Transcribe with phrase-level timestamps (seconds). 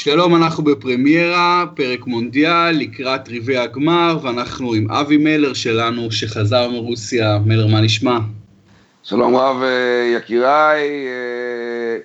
[0.00, 7.38] שלום, אנחנו בפרמיירה, פרק מונדיאל, לקראת רבעי הגמר, ואנחנו עם אבי מלר שלנו, שחזר מרוסיה.
[7.46, 8.18] מלר, מה נשמע?
[9.02, 11.96] שלום רב אה, יקיריי, אה,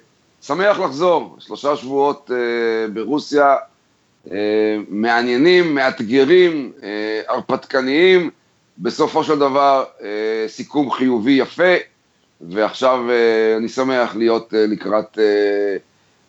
[0.42, 3.55] שמח לחזור, שלושה שבועות אה, ברוסיה,
[4.89, 6.71] מעניינים, מאתגרים,
[7.28, 8.30] הרפתקניים,
[8.78, 9.84] בסופו של דבר
[10.48, 11.73] סיכום חיובי יפה,
[12.41, 13.00] ועכשיו
[13.57, 15.18] אני שמח להיות לקראת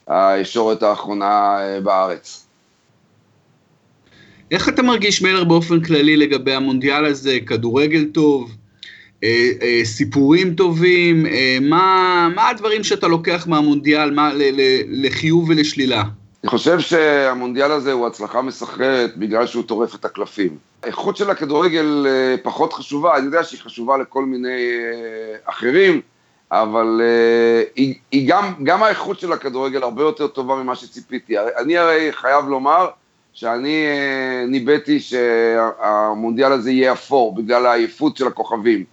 [0.07, 2.47] הישורת האחרונה בארץ.
[4.51, 7.39] איך אתה מרגיש, מלר, באופן כללי לגבי המונדיאל הזה?
[7.47, 8.57] כדורגל טוב?
[9.25, 14.61] אה, אה, סיפורים טובים, אה, מה, מה הדברים שאתה לוקח מהמונדיאל מה, ל, ל,
[15.07, 16.03] לחיוב ולשלילה?
[16.43, 20.57] אני חושב שהמונדיאל הזה הוא הצלחה מסחררת בגלל שהוא טורף את הקלפים.
[20.83, 22.07] האיכות של הכדורגל
[22.43, 24.61] פחות חשובה, אני יודע שהיא חשובה לכל מיני
[25.45, 26.01] אחרים,
[26.63, 27.01] אבל
[27.77, 31.39] היא, היא גם, גם האיכות של הכדורגל הרבה יותר טובה ממה שציפיתי.
[31.39, 32.89] אני הרי חייב לומר
[33.33, 33.87] שאני
[34.49, 38.85] ניבאתי שהמונדיאל הזה יהיה אפור בגלל העייפות של הכוכבים.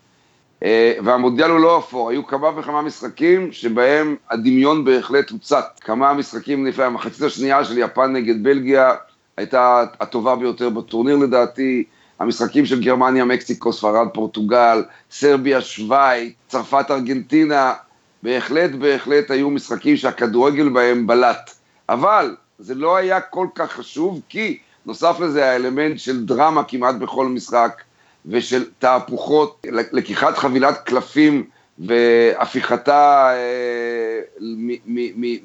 [0.64, 5.66] אה, והמונדיאל הוא לא אפור, היו כמה וכמה משחקים שבהם הדמיון בהחלט הוצת.
[5.82, 8.94] כמה משחקים לפני המחצית השנייה של יפן נגד בלגיה
[9.38, 11.84] הייתה הטובה ביותר בטורניר לדעתי,
[12.22, 17.74] המשחקים של גרמניה, מקסיקו, ספרד, פורטוגל, סרביה, שווייץ, צרפת, ארגנטינה,
[18.24, 21.52] בהחלט בהחלט היו משחקים שהכדורגל בהם בלט.
[21.90, 27.26] אבל זה לא היה כל כך חשוב, כי נוסף לזה האלמנט של דרמה כמעט בכל
[27.26, 27.82] משחק,
[28.26, 31.44] ושל תהפוכות, לקיחת חבילת קלפים
[31.80, 34.20] והפיכתה אה,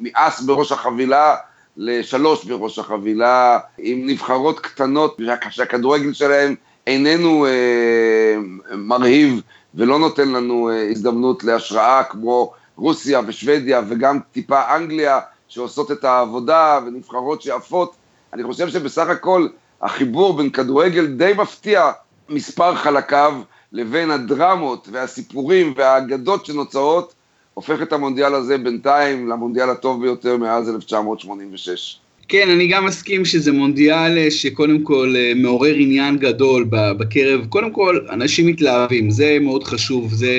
[0.00, 1.36] מאס בראש החבילה
[1.76, 6.54] לשלוש בראש החבילה, עם נבחרות קטנות שהכדורגל שלהם
[6.86, 8.36] איננו אה,
[8.76, 9.40] מרהיב
[9.74, 16.80] ולא נותן לנו אה, הזדמנות להשראה כמו רוסיה ושוודיה וגם טיפה אנגליה שעושות את העבודה
[16.86, 17.94] ונבחרות שעפות.
[18.32, 19.48] אני חושב שבסך הכל
[19.82, 21.90] החיבור בין כדורגל די מפתיע
[22.28, 23.40] מספר חלקיו
[23.72, 27.14] לבין הדרמות והסיפורים והאגדות שנוצרות,
[27.56, 31.98] הופך את המונדיאל הזה בינתיים למונדיאל הטוב ביותר מאז 1986.
[32.28, 37.70] כן, אני גם מסכים שזה מונדיאל אה, שקודם כל אה, מעורר עניין גדול בקרב, קודם
[37.70, 40.32] כל אנשים מתלהבים, זה מאוד חשוב, זה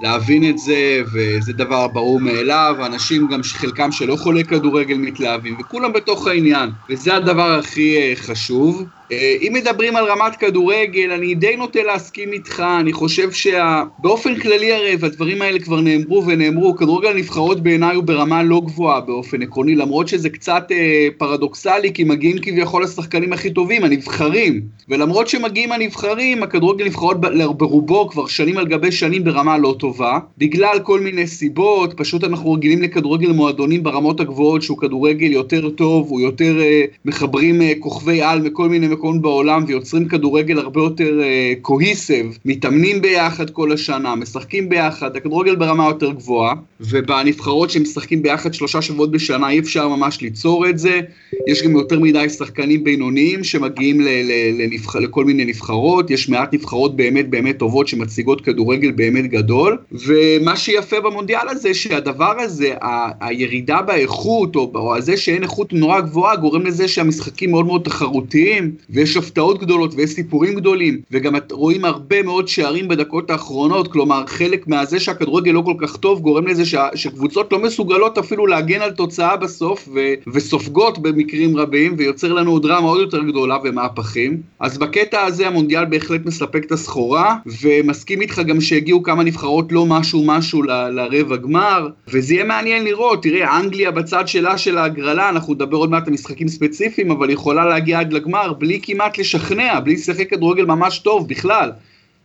[0.00, 5.92] להבין את זה, וזה דבר ברור מאליו, אנשים גם חלקם שלא חולי כדורגל מתלהבים, וכולם
[5.92, 8.84] בתוך העניין, וזה הדבר הכי אה, חשוב.
[9.12, 14.72] אה, אם מדברים על רמת כדורגל, אני די נוטה להסכים איתך, אני חושב שבאופן כללי
[14.72, 19.74] הרי, והדברים האלה כבר נאמרו ונאמרו, כדורגל הנבחרות בעיניי הוא ברמה לא גבוהה באופן עקרוני,
[19.74, 26.42] למרות שזה קצת אה, פרדוקסלי, כי מגיעים כביכול השחקנים הכי טובים, הנבחרים, ולמרות שמגיעים הנבחרים,
[26.42, 27.20] הכדורגל נבחרות
[27.56, 32.52] ברובו כבר שנים על גבי שנים ברמה לא טובה, בגלל כל מיני סיבות, פשוט אנחנו
[32.52, 38.22] רגילים לכדורגל מועדונים ברמות הגבוהות, שהוא כדורגל יותר טוב, הוא יותר אה, מחברים אה, כוכבי
[38.22, 41.20] על מכל מיני מקומות בעולם ויוצרים כדורגל הרבה יותר
[41.62, 48.54] קוהיסב, uh, מתאמנים ביחד כל השנה, משחקים ביחד, הכדורגל ברמה יותר גבוהה, ובנבחרות שמשחקים ביחד
[48.54, 51.00] שלושה שבועות בשנה אי אפשר ממש ליצור את זה,
[51.48, 54.96] יש גם יותר מדי שחקנים בינוניים שמגיעים ל- ל- לנבח...
[54.96, 61.00] לכל מיני נבחרות, יש מעט נבחרות באמת באמת טובות שמציגות כדורגל באמת גדול, ומה שיפה
[61.00, 66.66] במונדיאל הזה שהדבר הזה, ה- הירידה באיכות, או, או זה שאין איכות נורא גבוהה, גורם
[66.66, 72.48] לזה שהמשחקים מאוד מאוד תחרותיים, ויש הפתעות גדולות ויש סיפורים גדולים, וגם רואים הרבה מאוד
[72.48, 76.74] שערים בדקות האחרונות, כלומר חלק מהזה שהכדורגל לא כל כך טוב גורם לזה ש...
[76.94, 80.00] שקבוצות לא מסוגלות אפילו להגן על תוצאה בסוף ו...
[80.32, 84.40] וסופגות במקרים רבים, ויוצר לנו דרמה עוד יותר גדולה ומהפכים.
[84.60, 89.86] אז בקטע הזה המונדיאל בהחלט מספק את הסחורה, ומסכים איתך גם שהגיעו כמה נבחרות לא
[89.86, 90.70] משהו משהו ל...
[90.90, 95.90] לרבע גמר, וזה יהיה מעניין לראות, תראה, אנגליה בצד שלה של ההגרלה, אנחנו נדבר עוד
[95.90, 100.64] מעט על משחקים ספציפיים, אבל יכולה להגיע עד לגמר בלי כמעט לשכנע, בלי לשחק כדורגל
[100.64, 101.70] ממש טוב בכלל.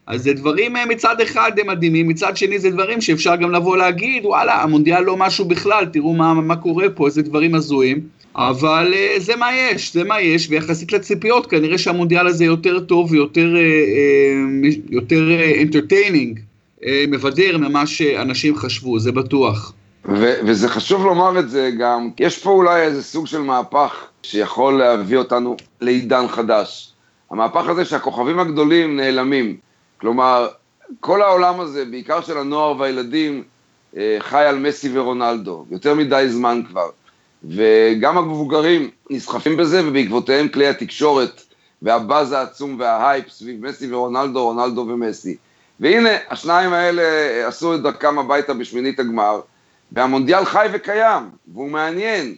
[0.09, 3.77] אז זה דברים אה, מצד אחד הם מדהימים, מצד שני זה דברים שאפשר גם לבוא
[3.77, 7.99] להגיד, וואלה, המונדיאל לא משהו בכלל, תראו מה, מה קורה פה, איזה דברים הזויים.
[8.35, 13.11] אבל אה, זה מה יש, זה מה יש, ויחסית לציפיות, כנראה שהמונדיאל הזה יותר טוב
[13.11, 15.23] ויותר אה, יותר
[15.61, 16.39] entertaining,
[17.07, 19.73] מבדר ממה שאנשים חשבו, זה בטוח.
[20.05, 24.79] ו- וזה חשוב לומר את זה גם, יש פה אולי איזה סוג של מהפך שיכול
[24.79, 26.93] להביא אותנו לעידן חדש.
[27.31, 29.57] המהפך הזה שהכוכבים הגדולים נעלמים.
[29.97, 30.47] כלומר,
[30.99, 33.43] כל העולם הזה, בעיקר של הנוער והילדים,
[33.97, 36.89] אה, חי על מסי ורונלדו, יותר מדי זמן כבר.
[37.43, 41.41] וגם המבוגרים נסחפים בזה, ובעקבותיהם כלי התקשורת
[41.81, 45.37] והבאז העצום וההייפ סביב מסי ורונלדו, רונלדו ומסי.
[45.79, 47.03] והנה, השניים האלה
[47.47, 49.41] עשו את דרכם הביתה בשמינית הגמר,
[49.91, 51.23] והמונדיאל חי וקיים,
[51.53, 52.35] והוא מעניין,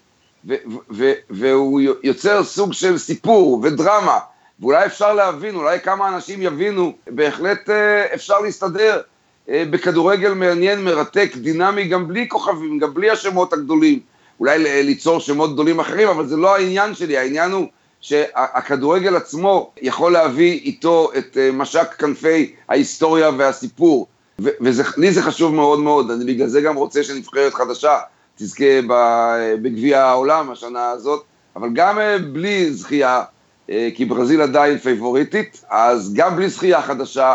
[1.29, 4.19] והוא יוצר סוג של סיפור ודרמה,
[4.59, 9.01] ואולי אפשר להבין, אולי כמה אנשים יבינו, בהחלט אה, אפשר להסתדר
[9.49, 13.99] אה, בכדורגל מעניין, מרתק, דינמי, גם בלי כוכבים, גם בלי השמות הגדולים.
[14.39, 17.67] אולי ליצור שמות גדולים אחרים, אבל זה לא העניין שלי, העניין הוא
[18.01, 24.07] שהכדורגל עצמו יכול להביא איתו את אה, משק כנפי ההיסטוריה והסיפור,
[24.39, 27.99] ולי זה חשוב מאוד מאוד, אני בגלל זה גם רוצה שנבחרת חדשה
[28.41, 28.79] תזכה
[29.61, 31.23] בגביע העולם השנה הזאת,
[31.55, 33.23] אבל גם אה, בלי זכייה,
[33.69, 37.33] אה, כי ברזיל עדיין פייבוריטית, אז גם בלי זכייה חדשה,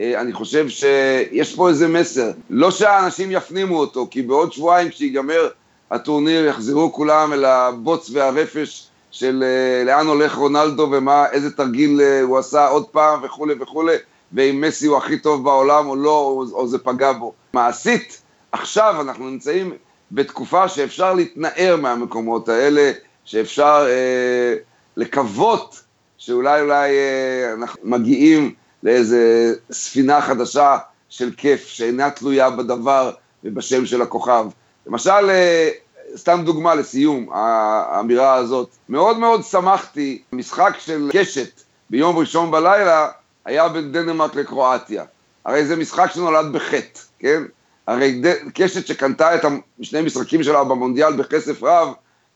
[0.00, 2.30] אני חושב שיש פה איזה מסר.
[2.50, 5.48] לא שהאנשים יפנימו אותו, כי בעוד שבועיים כשיגמר
[5.90, 12.22] הטורניר יחזרו כולם אל הבוץ והרפש של אה, לאן הולך רונלדו ומה, איזה תרגיל אה,
[12.22, 13.96] הוא עשה עוד פעם וכולי וכולי,
[14.32, 17.32] ואם מסי הוא הכי טוב בעולם או לא, או זה פגע בו.
[17.52, 18.22] מעשית,
[18.52, 19.72] עכשיו אנחנו נמצאים
[20.14, 22.92] בתקופה שאפשר להתנער מהמקומות האלה,
[23.24, 24.54] שאפשר אה,
[24.96, 25.80] לקוות
[26.18, 30.78] שאולי אולי אה, אנחנו מגיעים לאיזה ספינה חדשה
[31.08, 33.10] של כיף שאינה תלויה בדבר
[33.44, 34.46] ובשם של הכוכב.
[34.86, 35.70] למשל, אה,
[36.16, 38.68] סתם דוגמה לסיום, האמירה הזאת.
[38.88, 43.08] מאוד מאוד שמחתי, משחק של קשת ביום ראשון בלילה
[43.44, 45.04] היה בין דנמרק לקרואטיה.
[45.44, 47.42] הרי זה משחק שנולד בחטא, כן?
[47.86, 48.22] הרי.
[48.54, 49.40] קשת שקנתה את
[49.82, 51.88] שני המשחקים שלה במונדיאל בכסף רב,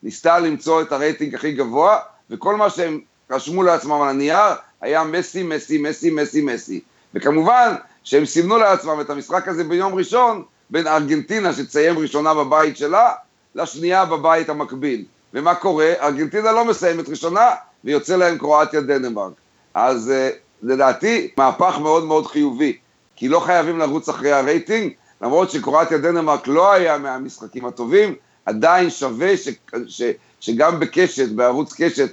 [0.03, 1.97] ניסתה למצוא את הרייטינג הכי גבוה,
[2.29, 2.99] וכל מה שהם
[3.29, 6.81] רשמו לעצמם על הנייר היה מסי, מסי, מסי, מסי, מסי.
[7.13, 13.11] וכמובן שהם סימנו לעצמם את המשחק הזה ביום ראשון בין ארגנטינה שתסיים ראשונה בבית שלה,
[13.55, 15.05] לשנייה בבית המקביל.
[15.33, 15.93] ומה קורה?
[16.01, 17.47] ארגנטינה לא מסיימת ראשונה,
[17.83, 19.33] ויוצא להם קרואטיה דנמרק.
[19.73, 22.77] אז uh, לדעתי, מהפך מאוד מאוד חיובי,
[23.15, 29.37] כי לא חייבים לרוץ אחרי הרייטינג, למרות שקרואטיה דנמרק לא היה מהמשחקים הטובים, עדיין שווה
[29.37, 29.49] ש,
[29.87, 30.01] ש,
[30.39, 32.09] שגם בקשת, בערוץ קשת,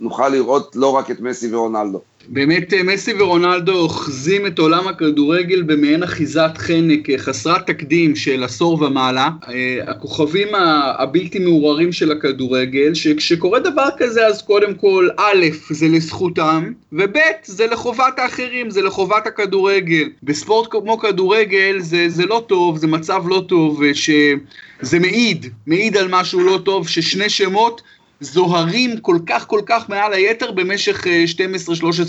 [0.00, 2.00] נוכל לראות לא רק את מסי ורונלדו.
[2.28, 8.44] באמת אה, מסי ורונלדו אוחזים את עולם הכדורגל במעין אחיזת חנק אה, חסרת תקדים של
[8.44, 9.28] עשור ומעלה.
[9.48, 10.48] אה, הכוכבים
[10.98, 17.66] הבלתי מעורערים של הכדורגל, שכשקורה דבר כזה אז קודם כל, א', זה לזכותם, וב', זה
[17.66, 20.08] לחובת האחרים, זה לחובת הכדורגל.
[20.22, 26.08] בספורט כמו כדורגל זה, זה לא טוב, זה מצב לא טוב, שזה מעיד, מעיד על
[26.10, 27.82] משהו לא טוב, ששני שמות
[28.20, 31.08] זוהרים כל כך כל כך מעל היתר במשך 12-13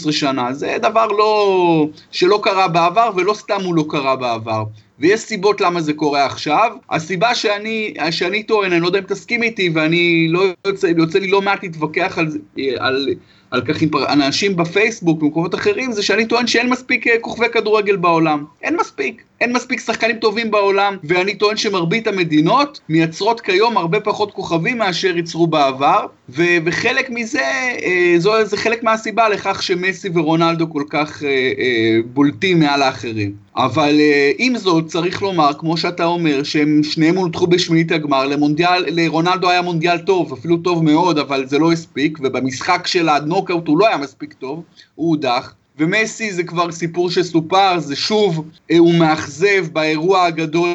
[0.08, 0.54] אה, שנה.
[0.54, 4.64] זה דבר לא, שלא קרה בעבר, ולא סתם הוא לא קרה בעבר.
[5.00, 6.72] ויש סיבות למה זה קורה עכשיו.
[6.90, 11.28] הסיבה שאני, שאני טוען, אני לא יודע אם תסכים איתי, ואני לא יוצא, יוצא לי
[11.28, 12.28] לא מעט להתווכח על,
[12.60, 13.08] אה, על,
[13.52, 17.96] על כך עם אנשים בפייסבוק, במקומות אחרים, זה שאני טוען שאין מספיק אה, כוכבי כדורגל
[17.96, 18.46] בעולם.
[18.62, 19.24] אין מספיק.
[19.42, 25.18] אין מספיק שחקנים טובים בעולם, ואני טוען שמרבית המדינות מייצרות כיום הרבה פחות כוכבים מאשר
[25.18, 27.42] ייצרו בעבר, ו- וחלק מזה,
[27.84, 33.34] אה, זו, זה חלק מהסיבה לכך שמסי ורונלדו כל כך אה, אה, בולטים מעל האחרים.
[33.56, 38.86] אבל אה, עם זאת, צריך לומר, כמו שאתה אומר, שהם שניהם הונתחו בשמינית הגמר, למונדיאל,
[38.88, 43.10] לרונלדו היה מונדיאל טוב, אפילו טוב מאוד, אבל זה לא הספיק, ובמשחק של
[43.42, 44.64] הנוקאוט הוא לא היה מספיק טוב,
[44.96, 45.54] הוא הודח.
[45.80, 50.70] ומסי זה כבר סיפור שסופר, זה שוב, אה, הוא מאכזב באירוע הגדול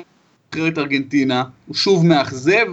[0.49, 2.67] נבחרת ארגנטינה, הוא שוב מאכזב,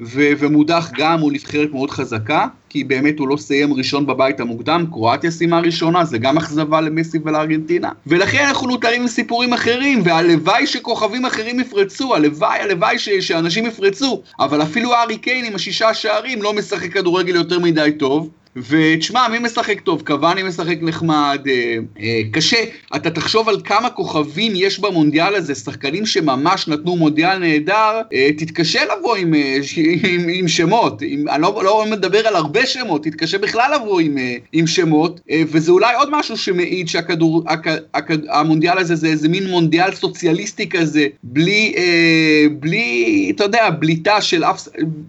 [0.00, 4.86] ו- ומודח גם, הוא נבחרת מאוד חזקה, כי באמת הוא לא סיים ראשון בבית המוקדם,
[4.90, 7.90] קרואטיה סיימה ראשונה, זה גם אכזבה למסי ולארגנטינה.
[8.06, 14.22] ולכן אנחנו נותרים עם סיפורים אחרים, והלוואי שכוכבים אחרים יפרצו, הלוואי, הלוואי ש- שאנשים יפרצו,
[14.40, 19.38] אבל אפילו הארי קיין עם השישה שערים לא משחק כדורגל יותר מדי טוב, ותשמע, מי
[19.38, 20.02] משחק טוב?
[20.06, 22.56] קוואני משחק נחמד, אה, אה, קשה.
[22.96, 28.80] אתה תחשוב על כמה כוכבים יש במונדיאל הזה, שחקנים שממש נתנו מונדיאל נהדר, אה, תתקשה
[28.84, 29.58] לבוא עם, אה,
[30.02, 31.02] עם, עם שמות.
[31.06, 35.20] עם, אני לא, לא מדבר על הרבה שמות, תתקשה בכלל לבוא עם, אה, עם שמות,
[35.30, 41.74] אה, וזה אולי עוד משהו שמעיד שהמונדיאל הזה זה איזה מין מונדיאל סוציאליסטי כזה, בלי,
[41.76, 44.68] אה, בלי, אתה יודע, בליטה של אף,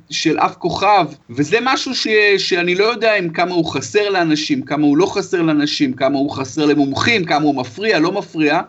[0.09, 2.07] של אף כוכב, וזה משהו ש,
[2.37, 6.31] שאני לא יודע אם כמה הוא חסר לאנשים, כמה הוא לא חסר לאנשים, כמה הוא
[6.31, 8.61] חסר למומחים, כמה הוא מפריע, לא מפריע,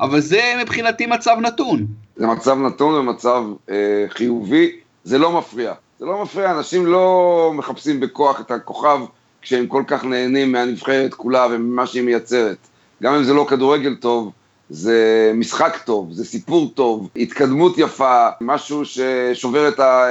[0.00, 1.86] אבל זה מבחינתי מצב נתון.
[2.16, 4.70] זה מצב נתון ומצב אה, חיובי,
[5.04, 5.72] זה לא מפריע.
[5.98, 8.98] זה לא מפריע, אנשים לא מחפשים בכוח את הכוכב
[9.42, 12.56] כשהם כל כך נהנים מהנבחרת כולה וממה שהיא מייצרת.
[13.02, 14.32] גם אם זה לא כדורגל טוב,
[14.70, 20.06] זה משחק טוב, זה סיפור טוב, התקדמות יפה, משהו ששובר את ה...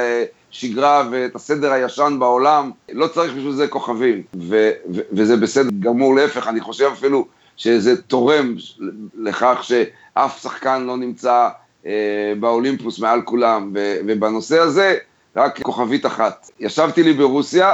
[0.52, 6.16] השגרה ואת הסדר הישן בעולם, לא צריך בשביל זה כוכבים, ו- ו- וזה בסדר גמור,
[6.16, 7.28] להפך, אני חושב אפילו
[7.58, 8.56] שזה תורם
[9.18, 11.50] לכך שאף שחקן לא נמצא
[11.86, 14.98] אה, באולימפוס מעל כולם, ו- ובנושא הזה
[15.36, 16.50] רק כוכבית אחת.
[16.60, 17.74] ישבתי לי ברוסיה,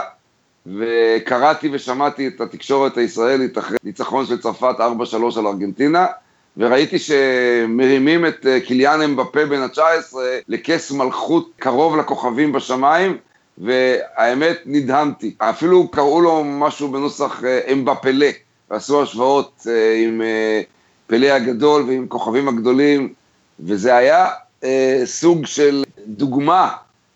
[0.66, 6.06] וקראתי ושמעתי את התקשורת הישראלית אחרי ניצחון של צרפת 4-3 על ארגנטינה,
[6.58, 10.16] וראיתי שמרימים את אה, קיליאן אמבפה בן ה-19
[10.48, 13.18] לכס מלכות קרוב לכוכבים בשמיים,
[13.58, 15.36] והאמת נדהמתי.
[15.38, 18.30] אפילו קראו לו משהו בנוסח אה, אמבפלה,
[18.70, 20.22] ועשו השוואות אה, עם
[21.08, 23.14] פלא הגדול ועם כוכבים הגדולים,
[23.60, 24.28] וזה היה
[25.06, 26.72] סוג של דוגמה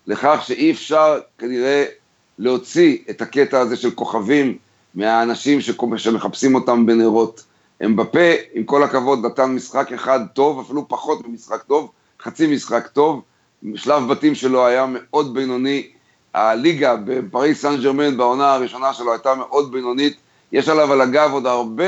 [0.06, 1.84] לכך שאי אפשר כנראה
[2.38, 4.56] להוציא את הקטע הזה של כוכבים
[4.94, 5.58] מהאנשים
[5.96, 7.44] שמחפשים אותם בנרות.
[7.84, 11.90] אמבפה, עם כל הכבוד, נתן משחק אחד טוב, אפילו פחות ממשחק טוב,
[12.22, 13.22] חצי משחק טוב.
[13.74, 15.88] שלב בתים שלו היה מאוד בינוני.
[16.34, 20.16] הליגה בפריס סן ג'רמן בעונה הראשונה שלו הייתה מאוד בינונית.
[20.52, 21.84] יש עליו על הגב עוד הרבה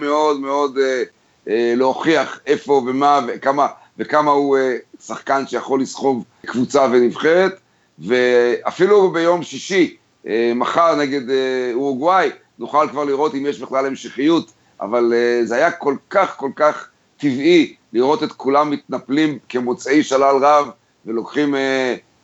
[0.00, 1.02] מאוד מאוד אה,
[1.48, 3.66] אה, להוכיח איפה ומה וכמה,
[3.98, 7.60] וכמה הוא אה, שחקן שיכול לסחוב קבוצה ונבחרת.
[7.98, 9.96] ואפילו ביום שישי,
[10.26, 15.54] אה, מחר נגד אה, אורוגוואי, נוכל כבר לראות אם יש בכלל המשכיות, אבל אה, זה
[15.54, 20.70] היה כל כך כל כך טבעי לראות את כולם מתנפלים כמוצאי שלל רב
[21.06, 21.54] ולוקחים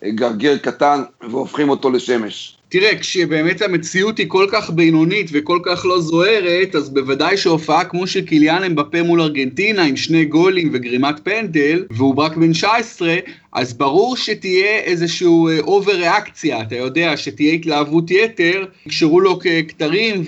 [0.05, 2.60] גרגר קטן והופכים אותו לשמש.
[2.71, 8.07] תראה, כשבאמת המציאות היא כל כך בינונית וכל כך לא זוהרת, אז בוודאי שהופעה כמו
[8.07, 13.17] של קיליאן אמבפה מול ארגנטינה עם שני גולים וגרימת פנדל, והוא רק בן 19,
[13.53, 20.23] אז ברור שתהיה איזשהו over ריאקציה, אתה יודע, שתהיה התלהבות יתר, יקשרו לו כתרים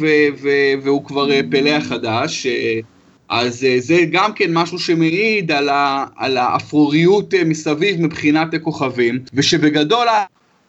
[0.82, 2.46] והוא כבר אה, פלא החדש.
[2.46, 2.80] אה,
[3.28, 10.06] אז אה, זה גם כן משהו שמעיד על, ה, על האפרוריות מסביב מבחינת הכוכבים, ושבגדול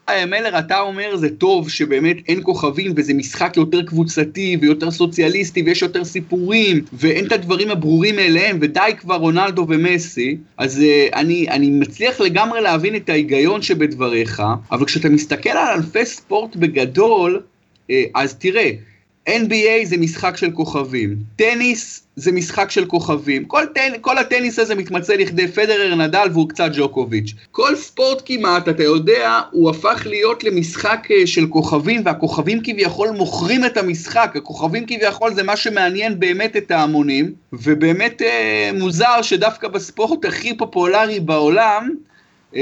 [0.10, 5.82] מלר, אתה אומר זה טוב שבאמת אין כוכבים וזה משחק יותר קבוצתי ויותר סוציאליסטי ויש
[5.82, 11.70] יותר סיפורים ואין את הדברים הברורים מאליהם ודי כבר רונלדו ומסי, אז uh, אני, אני
[11.70, 17.42] מצליח לגמרי להבין את ההיגיון שבדבריך, אבל כשאתה מסתכל על ענפי ספורט בגדול,
[17.88, 18.72] uh, אז תראה,
[19.30, 23.92] NBA זה משחק של כוכבים, טניס זה משחק של כוכבים, כל, טנ...
[24.02, 27.34] כל הטניס הזה מתמצא לכדי פדרר, נדל והוא קצת ג'וקוביץ'.
[27.52, 33.66] כל ספורט כמעט, אתה יודע, הוא הפך להיות למשחק אה, של כוכבים, והכוכבים כביכול מוכרים
[33.66, 40.26] את המשחק, הכוכבים כביכול זה מה שמעניין באמת את ההמונים, ובאמת אה, מוזר שדווקא בספורט
[40.26, 41.90] הכי פופולרי בעולם,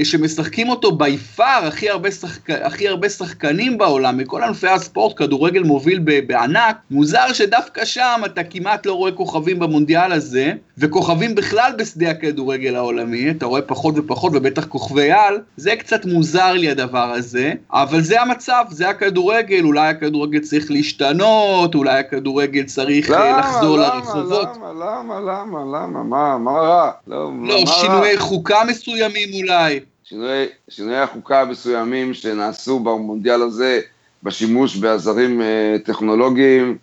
[0.04, 2.50] שמשחקים אותו בי פאר הכי הרבה, שחק...
[2.50, 8.86] הכי הרבה שחקנים בעולם, מכל ענפי הספורט, כדורגל מוביל בענק, מוזר שדווקא שם אתה כמעט
[8.86, 14.66] לא רואה כוכבים במונדיאל הזה, וכוכבים בכלל בשדה הכדורגל העולמי, אתה רואה פחות ופחות, ובטח
[14.66, 20.40] כוכבי על, זה קצת מוזר לי הדבר הזה, אבל זה המצב, זה הכדורגל, אולי הכדורגל
[20.40, 24.48] צריך להשתנות, אולי הכדורגל צריך אה, למה, לחזור למה, לרחובות.
[24.58, 26.92] למה, למה, למה, למה, מה, מה רע?
[27.08, 28.22] לא, לא מה שינויי רע?
[28.22, 29.81] חוקה מסוימים אולי.
[30.12, 33.80] שינויי, שינויי החוקה המסוימים שנעשו במונדיאל הזה
[34.24, 36.78] בשימוש בעזרים אה, טכנולוגיים,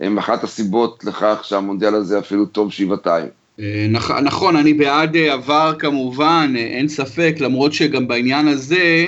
[0.00, 3.26] הם אחת הסיבות לכך שהמונדיאל הזה אפילו טוב שבעתיים.
[3.60, 3.86] אה,
[4.22, 9.06] נכון, אני בעד אה, עבר כמובן, אין ספק, למרות שגם בעניין הזה,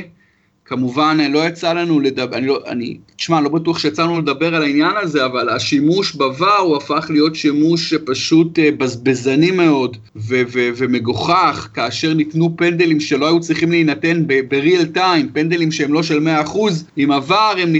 [0.68, 4.92] כמובן לא יצא לנו לדבר, אני, לא, אני תשמע, לא בטוח שיצאנו לדבר על העניין
[5.02, 11.68] הזה, אבל השימוש בVAR הוא הפך להיות שימוש שפשוט אה, בזבזני מאוד ו- ו- ומגוחך,
[11.74, 16.58] כאשר ניתנו פנדלים שלא היו צריכים להינתן בריאל טיים, פנדלים שהם לא של 100%,
[16.96, 17.72] עם הVAR הם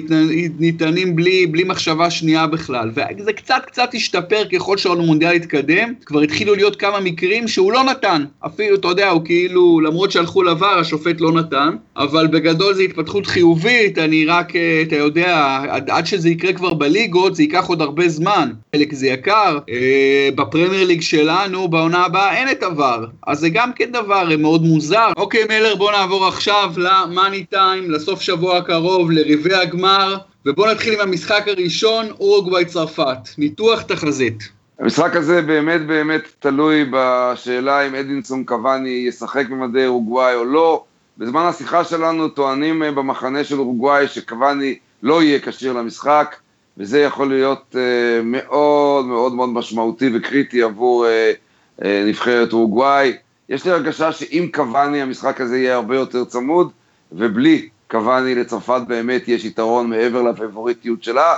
[0.59, 2.91] ניתנים בלי, בלי מחשבה שנייה בכלל.
[3.19, 8.25] וזה קצת קצת השתפר ככל שהמונדיאל התקדם, כבר התחילו להיות כמה מקרים שהוא לא נתן,
[8.47, 13.27] אפילו, אתה יודע, הוא כאילו, למרות שהלכו לVAR, השופט לא נתן, אבל בגדול זו התפתחות
[13.27, 17.83] חיובית, אני רק, אה, אתה יודע, עד, עד שזה יקרה כבר בליגות, זה ייקח עוד
[17.83, 18.51] הרבה זמן.
[18.77, 19.59] חלק זה יקר.
[19.69, 23.07] אה, בפרמייר ליג שלנו, בעונה הבאה אין את עבר.
[23.27, 25.09] אז זה גם כן דבר אה, מאוד מוזר.
[25.17, 30.17] אוקיי, מלר, בוא נעבור עכשיו למאני טיים, לסוף שבוע הקרוב, לרבעי הגמר.
[30.47, 33.19] ובואו נתחיל עם המשחק הראשון, אורוגוואי צרפת.
[33.39, 34.49] ניתוח תחזית.
[34.79, 40.85] המשחק הזה באמת באמת תלוי בשאלה אם אדינסון קוואני ישחק במדי אורוגוואי או לא.
[41.19, 46.37] בזמן השיחה שלנו טוענים אה, במחנה של אורוגוואי שקוואני לא יהיה כשיר למשחק,
[46.79, 53.17] וזה יכול להיות uh, מאוד מאוד מאוד משמעותי וקריטי עבור uh, נבחרת אורוגוואי.
[53.49, 56.71] יש לי הרגשה שאם קוואני המשחק הזה יהיה הרבה יותר צמוד,
[57.13, 61.35] ובלי קוואני לצרפת באמת יש יתרון מעבר לפבוריטיות שלה.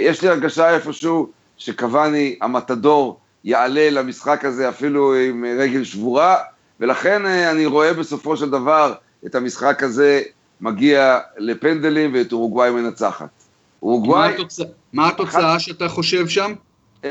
[0.00, 6.36] יש לי הרגשה איפשהו שקוואני המתדור יעלה למשחק הזה אפילו עם רגל שבורה,
[6.82, 8.92] ולכן uh, אני רואה בסופו של דבר
[9.26, 10.22] את המשחק הזה
[10.60, 13.28] מגיע לפנדלים ואת אורוגוואי מנצחת.
[13.82, 14.32] אורוגוואי...
[14.92, 16.52] מה התוצאה שאתה חושב שם?
[17.02, 17.06] 0-0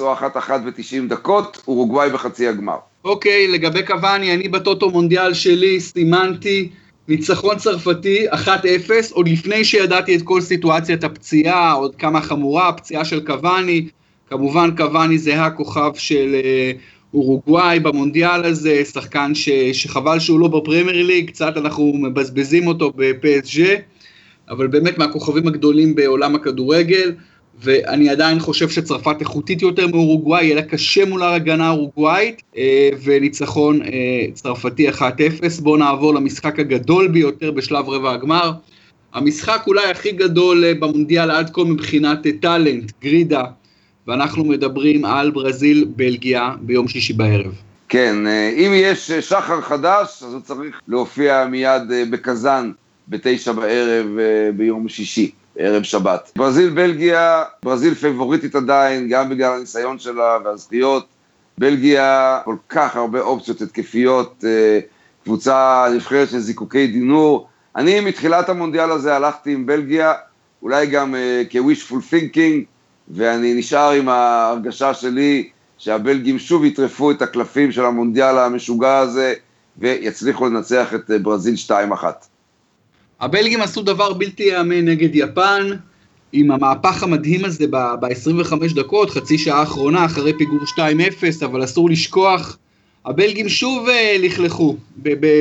[0.00, 0.20] או 1-1
[0.50, 2.76] ו-90 דקות, אורוגוואי בחצי הגמר.
[3.04, 6.70] אוקיי, לגבי קוואני, אני בטוטו מונדיאל שלי סימנתי
[7.08, 8.36] ניצחון צרפתי, 1-0,
[9.10, 13.88] עוד לפני שידעתי את כל סיטואציית הפציעה, עוד כמה חמורה, הפציעה של קוואני,
[14.30, 16.72] כמובן קוואני זה הכוכב של אה,
[17.16, 23.74] אורוגוואי במונדיאל הזה, שחקן ש, שחבל שהוא לא בפרמייר ליג, קצת אנחנו מבזבזים אותו בפסג',
[24.48, 27.12] אבל באמת מהכוכבים הגדולים בעולם הכדורגל.
[27.58, 33.82] ואני עדיין חושב שצרפת איכותית יותר מאורוגוואי, יהיה לה קשה מול ההגנה האורוגוואית, אה, וניצחון
[33.82, 35.02] אה, צרפתי 1-0.
[35.62, 38.52] בואו נעבור למשחק הגדול ביותר בשלב רבע הגמר.
[39.14, 43.44] המשחק אולי הכי גדול אה, במונדיאל עד כה מבחינת טאלנט, גרידה,
[44.08, 47.52] ואנחנו מדברים על ברזיל-בלגיה ביום שישי בערב.
[47.88, 48.16] כן,
[48.56, 52.72] אם יש שחר חדש, אז הוא צריך להופיע מיד בקזאן
[53.08, 54.06] בתשע בערב
[54.56, 55.30] ביום שישי.
[55.58, 56.32] ערב שבת.
[56.36, 61.06] ברזיל, בלגיה, ברזיל פייבוריטית עדיין, גם בגלל הניסיון שלה והזכיות.
[61.58, 64.78] בלגיה, כל כך הרבה אופציות התקפיות, אה,
[65.24, 67.48] קבוצה נבחרת של זיקוקי דינור.
[67.76, 70.12] אני מתחילת המונדיאל הזה הלכתי עם בלגיה,
[70.62, 71.14] אולי גם
[71.50, 72.64] כ-wishful thinking,
[73.08, 75.48] ואני נשאר עם ההרגשה שלי
[75.78, 79.34] שהבלגים שוב יטרפו את הקלפים של המונדיאל המשוגע הזה,
[79.78, 81.70] ויצליחו לנצח את אה, ברזיל 2-1.
[83.20, 85.70] הבלגים עשו דבר בלתי ייאמן נגד יפן,
[86.32, 90.80] עם המהפך המדהים הזה ב-25 דקות, חצי שעה האחרונה, אחרי פיגור 2-0,
[91.44, 92.58] אבל אסור לשכוח,
[93.06, 94.76] הבלגים שוב uh, לכלכו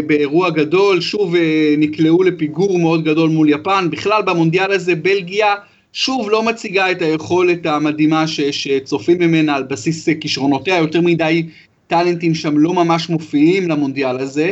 [0.07, 1.37] באירוע גדול, שוב uh,
[1.77, 3.87] נקלעו לפיגור מאוד גדול מול יפן.
[3.91, 5.55] בכלל במונדיאל הזה בלגיה
[5.97, 11.45] שוב לא מציגה את היכולת המדהימה ש, שצופים ממנה על בסיס כישרונותיה, יותר מדי
[11.87, 14.51] טאלנטים שם לא ממש מופיעים למונדיאל הזה.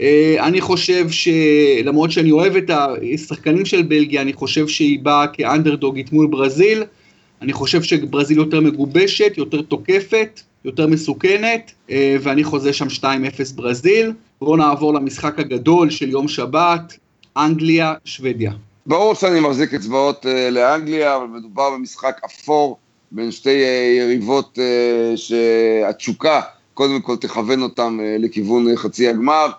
[0.00, 2.70] אה, אני חושב שלמרות שאני אוהב את
[3.14, 6.82] השחקנים של בלגיה, אני חושב שהיא באה כאנדרדוגית מול ברזיל.
[7.42, 13.04] אני חושב שברזיל יותר מגובשת, יותר תוקפת, יותר מסוכנת, אה, ואני חוזה שם 2-0
[13.54, 14.12] ברזיל.
[14.40, 16.98] בואו נעבור למשחק הגדול של יום שבת,
[17.36, 18.52] אנגליה, שוודיה.
[18.86, 22.78] ברור שאני מחזיק אצבעות uh, לאנגליה, אבל מדובר במשחק אפור
[23.12, 26.40] בין שתי uh, יריבות uh, שהתשוקה
[26.74, 29.50] קודם כל תכוון אותם uh, לכיוון uh, חצי הגמר.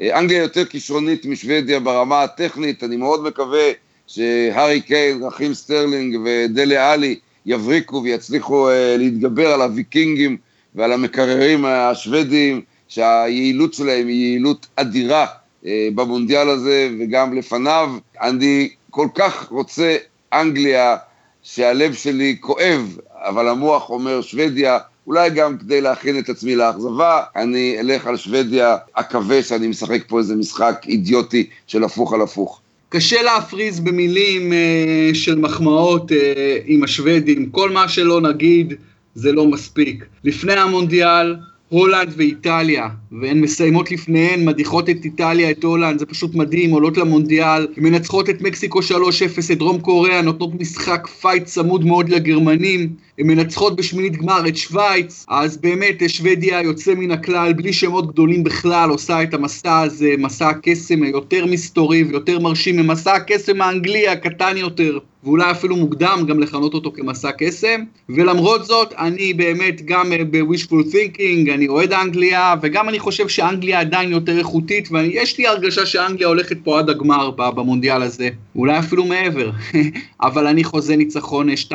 [0.00, 3.70] אה, אנגליה יותר כישרונית משוודיה ברמה הטכנית, אני מאוד מקווה
[4.06, 10.36] שהארי קיין, רחים סטרלינג ודלה אלי יבריקו ויצליחו uh, להתגבר על הוויקינגים
[10.74, 17.90] ועל המקררים השוודים, שהיעילות שלהם היא יעילות אדירה uh, במונדיאל הזה וגם לפניו.
[18.20, 19.96] אני כל כך רוצה
[20.32, 20.96] אנגליה
[21.42, 27.76] שהלב שלי כואב, אבל המוח אומר שוודיה, אולי גם כדי להכין את עצמי לאכזבה, אני
[27.80, 32.60] אלך על שוודיה, אקווה שאני משחק פה איזה משחק אידיוטי של הפוך על הפוך.
[32.88, 38.74] קשה להפריז במילים אה, של מחמאות אה, עם השוודים, כל מה שלא נגיד
[39.14, 40.04] זה לא מספיק.
[40.24, 41.36] לפני המונדיאל,
[41.68, 42.88] הולנד ואיטליה,
[43.20, 48.40] והן מסיימות לפניהן, מדיחות את איטליה, את הולנד, זה פשוט מדהים, עולות למונדיאל, מנצחות את
[48.40, 48.82] מקסיקו 3-0,
[49.52, 55.24] את דרום קוריאה, נותנות משחק fight צמוד מאוד לגרמנים, הן מנצחות בשמינית גמר את שווייץ,
[55.28, 60.48] אז באמת שוודיה יוצא מן הכלל, בלי שמות גדולים בכלל, עושה את המסע הזה, מסע
[60.48, 64.98] הקסם היותר מסתורי ויותר מרשים ממסע הקסם האנגלי הקטן יותר.
[65.24, 71.54] ואולי אפילו מוקדם גם לכנות אותו כמסע קסם, ולמרות זאת, אני באמת גם ב-wishful thinking,
[71.54, 76.56] אני אוהד אנגליה, וגם אני חושב שאנגליה עדיין יותר איכותית, ויש לי הרגשה שאנגליה הולכת
[76.64, 79.50] פה עד הגמר במונדיאל הזה, אולי אפילו מעבר,
[80.22, 81.74] אבל אני חוזה ניצחון 2-0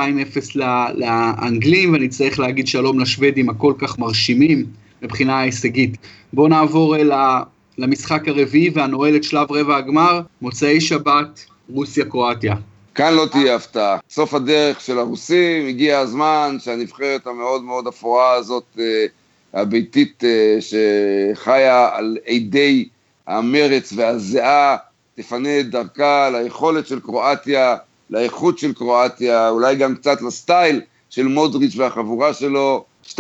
[0.96, 4.66] לאנגלים, ואני צריך להגיד שלום לשוודים הכל כך מרשימים
[5.02, 5.98] מבחינה הישגית.
[6.34, 7.42] בואו נעבור אל ה...
[7.78, 12.56] למשחק הרביעי והנועל את שלב רבע הגמר, מוצאי שבת, רוסיה-קרואטיה.
[13.00, 13.98] כאן לא תהיה הפתעה.
[14.10, 19.06] סוף הדרך של הרוסים, הגיע הזמן שהנבחרת המאוד מאוד אפורה הזאת, אה,
[19.54, 22.88] הביתית אה, שחיה על אדי
[23.28, 24.78] המרץ והזיעה,
[25.16, 27.76] תפנה את דרכה ליכולת של קרואטיה,
[28.10, 32.86] לאיכות של קרואטיה, אולי גם קצת לסטייל של מודריץ' והחבורה שלו.
[33.06, 33.20] 2-0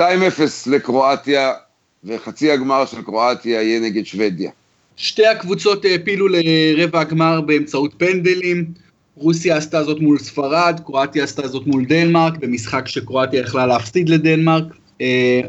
[0.67, 1.53] לקרואטיה,
[2.03, 4.51] וחצי הגמר של קרואטיה יהיה נגד שוודיה.
[4.97, 8.88] שתי הקבוצות העפילו לרבע הגמר באמצעות פנדלים.
[9.19, 14.63] רוסיה עשתה זאת מול ספרד, קרואטיה עשתה זאת מול דנמרק, במשחק שקרואטיה יכלה להפסיד לדנמרק.
[14.63, 15.01] Uh,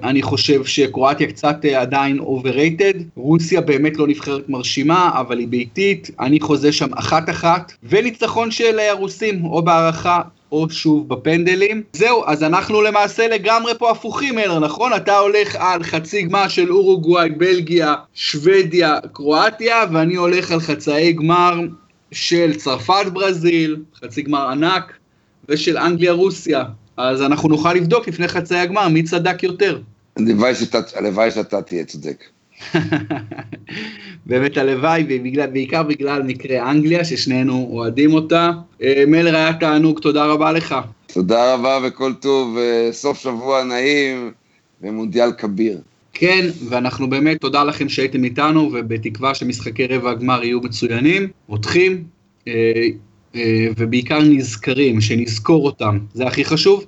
[0.02, 6.10] אני חושב שקרואטיה קצת uh, עדיין overrated, רוסיה באמת לא נבחרת מרשימה, אבל היא ביתית,
[6.20, 10.20] אני חוזה שם אחת-אחת, וניצחון של uh, הרוסים, או בהערכה
[10.52, 11.82] או שוב בפנדלים.
[11.92, 14.92] זהו, אז אנחנו למעשה לגמרי פה הפוכים, אלר, נכון?
[14.96, 21.60] אתה הולך על חצי גמר של אורוגוואי, בלגיה, שוודיה, קרואטיה, ואני הולך על חצאי גמר
[22.12, 24.92] של צרפת ברזיל, חצי גמר ענק,
[25.48, 26.64] ושל אנגליה רוסיה.
[26.96, 29.80] אז אנחנו נוכל לבדוק לפני חצי הגמר מי צדק יותר.
[30.16, 32.24] הלוואי שאתה, תהיה צודק.
[34.26, 38.50] באמת הלוואי, ובעיקר בגלל מקרה אנגליה, ששנינו אוהדים אותה.
[38.82, 40.74] אה, מלר היה תענוג, תודה רבה לך.
[41.06, 44.32] תודה רבה וכל טוב, אה, סוף שבוע נעים
[44.82, 45.78] ומונדיאל כביר.
[46.12, 52.04] כן, ואנחנו באמת, תודה לכם שהייתם איתנו, ובתקווה שמשחקי רבע הגמר יהיו מצוינים, רותחים,
[53.76, 56.84] ובעיקר נזכרים, שנזכור אותם, זה הכי חשוב.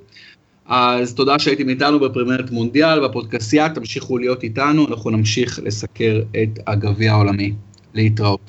[0.66, 7.12] אז תודה שהייתם איתנו בפרמיירת מונדיאל, בפודקאסייה, תמשיכו להיות איתנו, אנחנו נמשיך לסקר את הגביע
[7.12, 7.52] העולמי.
[7.94, 8.40] להתראות.